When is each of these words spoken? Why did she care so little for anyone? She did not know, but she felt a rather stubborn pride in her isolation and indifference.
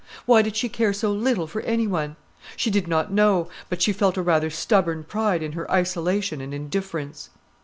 Why 0.25 0.41
did 0.41 0.55
she 0.55 0.67
care 0.67 0.93
so 0.93 1.11
little 1.11 1.45
for 1.45 1.61
anyone? 1.61 2.15
She 2.57 2.71
did 2.71 2.87
not 2.87 3.13
know, 3.13 3.49
but 3.69 3.83
she 3.83 3.93
felt 3.93 4.17
a 4.17 4.23
rather 4.23 4.49
stubborn 4.49 5.03
pride 5.03 5.43
in 5.43 5.51
her 5.51 5.69
isolation 5.69 6.41
and 6.41 6.55
indifference. 6.55 7.29